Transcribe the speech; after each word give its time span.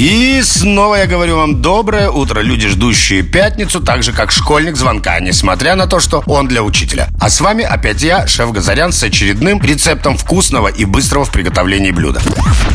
И 0.00 0.40
снова 0.42 0.94
я 0.94 1.06
говорю 1.06 1.36
вам 1.36 1.60
доброе 1.60 2.08
утро, 2.08 2.40
люди, 2.40 2.66
ждущие 2.68 3.22
пятницу, 3.22 3.82
так 3.82 4.02
же, 4.02 4.14
как 4.14 4.32
школьник 4.32 4.74
звонка, 4.74 5.20
несмотря 5.20 5.74
на 5.74 5.86
то, 5.86 6.00
что 6.00 6.22
он 6.24 6.48
для 6.48 6.62
учителя. 6.62 7.08
А 7.20 7.28
с 7.28 7.42
вами 7.42 7.64
опять 7.64 8.00
я, 8.00 8.26
шеф 8.26 8.50
Газарян, 8.50 8.94
с 8.94 9.02
очередным 9.02 9.60
рецептом 9.60 10.16
вкусного 10.16 10.68
и 10.68 10.86
быстрого 10.86 11.26
в 11.26 11.30
приготовлении 11.30 11.90
блюда. 11.90 12.22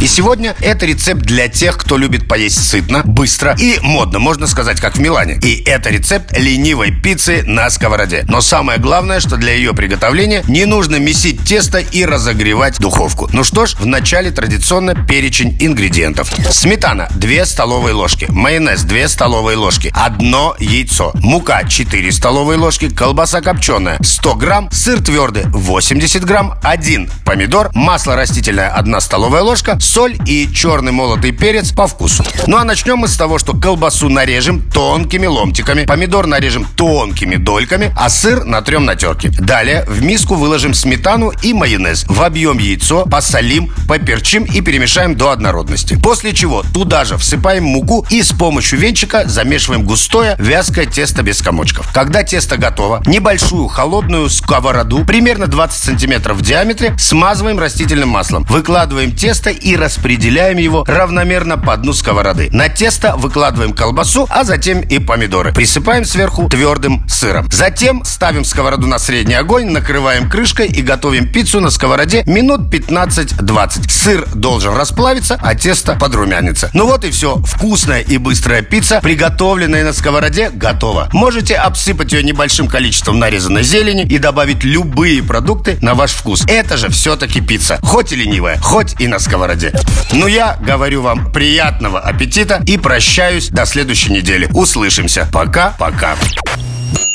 И 0.02 0.06
сегодня 0.06 0.54
это 0.60 0.86
рецепт 0.86 1.22
для 1.22 1.48
тех, 1.48 1.78
кто 1.78 1.98
любит 1.98 2.28
поесть 2.28 2.64
сытно, 2.64 3.02
быстро 3.04 3.56
и 3.60 3.80
модно, 3.82 4.20
можно 4.20 4.46
сказать, 4.46 4.80
как 4.80 4.98
в 4.98 5.00
Милане. 5.00 5.40
И 5.42 5.64
это 5.66 5.90
рецепт 5.90 6.38
ленивой 6.38 6.92
пиццы 6.92 7.42
на 7.42 7.72
сковороде. 7.72 8.24
Но 8.30 8.40
самое 8.42 8.78
главное, 8.78 9.20
что 9.20 9.38
для 9.38 9.54
ее 9.54 9.74
приготовления 9.74 10.44
не 10.48 10.66
нужно 10.66 10.98
месить 10.98 11.44
тесто 11.44 11.80
и 11.80 12.06
разогревать 12.06 12.78
духовку. 12.78 13.28
Ну 13.34 13.44
что 13.44 13.66
ж, 13.66 13.74
вначале 13.80 14.30
традиционно 14.30 14.94
перечень 15.08 15.58
ингредиентов. 15.60 16.32
Сметана 16.52 17.10
2 17.16 17.46
столовые 17.46 17.94
ложки, 17.94 18.26
майонез 18.30 18.84
2 18.84 19.08
столовые 19.08 19.58
ложки, 19.58 19.92
одно 19.96 20.56
яйцо, 20.60 21.12
мука 21.16 21.64
4 21.64 22.12
столовые 22.12 22.60
ложки, 22.60 22.90
колбаса 22.90 23.42
копченая 23.42 23.98
100 24.02 24.36
грамм, 24.36 24.70
сыр 24.72 25.02
твердый 25.02 25.44
80 25.46 26.24
грамм, 26.26 26.56
1 26.62 27.10
помидор, 27.24 27.72
масло 27.74 28.16
растительное 28.16 28.70
1 28.70 29.02
столовая 29.02 29.44
ложка, 29.44 29.80
соль 29.80 30.18
и 30.26 30.50
черный 30.54 30.92
молотый 30.92 31.32
перец 31.32 31.72
по 31.72 31.88
вкусу. 31.88 32.26
Ну 32.48 32.58
а 32.58 32.64
начнем 32.64 32.98
мы 32.98 33.08
с 33.08 33.16
того, 33.16 33.40
что 33.40 33.54
колбасу 33.54 34.10
нарежем 34.10 34.62
тонкими 34.62 35.26
ломтиками, 35.26 35.86
помидор 35.86 36.28
нарежем 36.28 36.66
тонкими 36.76 37.38
дольками, 37.38 37.94
а 37.98 38.10
сыр 38.10 38.44
натрем 38.44 38.86
на 38.86 38.96
терке. 38.96 39.30
Далее 39.30 39.86
в 39.88 40.04
миску 40.04 40.36
выложим 40.36 40.74
сметану 40.74 41.32
и 41.42 41.54
майонез, 41.54 42.06
вобьем 42.10 42.58
яйцо, 42.58 43.06
посолим, 43.06 43.72
поперчим 43.88 44.44
и 44.44 44.60
перемешаем 44.62 45.16
до 45.16 45.32
однородности. 45.32 45.98
После 46.02 46.34
чего 46.34 46.64
туда 46.74 47.05
же 47.06 47.18
всыпаем 47.18 47.64
муку 47.64 48.06
и 48.10 48.22
с 48.22 48.32
помощью 48.32 48.80
венчика 48.80 49.24
замешиваем 49.26 49.84
густое 49.86 50.36
вязкое 50.40 50.86
тесто 50.86 51.24
без 51.24 51.42
комочков. 51.42 51.92
Когда 51.94 52.24
тесто 52.24 52.58
готово, 52.58 53.02
небольшую 53.06 53.68
холодную 53.68 54.30
сковороду, 54.30 55.06
примерно 55.06 55.48
20 55.48 55.84
сантиметров 55.84 56.38
в 56.38 56.42
диаметре, 56.42 56.96
смазываем 56.98 57.60
растительным 57.60 58.10
маслом. 58.10 58.44
Выкладываем 58.50 59.16
тесто 59.16 59.50
и 59.50 59.76
распределяем 59.76 60.58
его 60.58 60.84
равномерно 60.88 61.58
по 61.58 61.78
дну 61.78 61.94
сковороды. 61.94 62.50
На 62.52 62.70
тесто 62.70 63.16
выкладываем 63.16 63.74
колбасу, 63.74 64.28
а 64.30 64.44
затем 64.44 64.82
и 64.82 65.00
помидоры. 65.00 65.54
Присыпаем 65.54 66.06
сверху 66.06 66.50
твердым 66.50 67.08
сыром. 67.08 67.50
Затем 67.52 68.04
ставим 68.04 68.46
сковороду 68.46 68.88
на 68.88 69.00
средний 69.00 69.36
огонь, 69.36 69.70
накрываем 69.70 70.30
крышкой 70.30 70.68
и 70.68 70.82
готовим 70.82 71.28
пиццу 71.32 71.60
на 71.60 71.70
сковороде 71.70 72.24
минут 72.26 72.74
15-20. 72.74 73.90
Сыр 73.90 74.28
должен 74.34 74.76
расплавиться, 74.76 75.40
а 75.42 75.56
тесто 75.56 75.96
подрумянится. 75.96 76.70
Вот 76.86 77.04
и 77.04 77.10
все. 77.10 77.38
Вкусная 77.38 78.02
и 78.02 78.20
быстрая 78.20 78.62
пицца, 78.62 79.00
приготовленная 79.02 79.84
на 79.84 79.92
сковороде, 79.92 80.52
готова. 80.52 81.10
Можете 81.14 81.56
обсыпать 81.56 82.14
ее 82.14 82.22
небольшим 82.22 82.68
количеством 82.68 83.18
нарезанной 83.18 83.64
зелени 83.64 84.04
и 84.04 84.20
добавить 84.20 84.64
любые 84.64 85.24
продукты 85.24 85.80
на 85.82 85.96
ваш 85.96 86.12
вкус. 86.12 86.44
Это 86.48 86.78
же 86.78 86.90
все-таки 86.90 87.42
пицца. 87.42 87.80
Хоть 87.82 88.12
и 88.12 88.16
ленивая, 88.16 88.60
хоть 88.60 89.02
и 89.02 89.08
на 89.08 89.18
сковороде. 89.18 89.74
Ну 90.14 90.28
я 90.28 90.60
говорю 90.62 91.02
вам 91.02 91.32
приятного 91.32 92.00
аппетита 92.00 92.62
и 92.68 92.78
прощаюсь 92.78 93.50
до 93.50 93.66
следующей 93.66 94.12
недели. 94.12 94.48
Услышимся. 94.54 95.28
Пока-пока. 95.34 96.16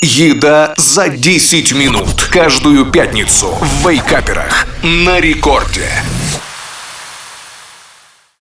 Еда 0.02 0.74
за 0.78 1.10
10 1.10 1.72
минут 1.74 2.28
Каждую 2.32 2.86
пятницу 2.86 3.56
в 3.60 3.88
Вейкаперах 3.88 4.66
На 4.82 5.20
рекорде 5.20 5.90